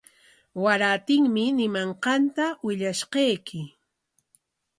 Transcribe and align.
Warantinmi 0.63 1.43
ñimanqanta 1.57 2.45
willashqayki. 2.65 3.59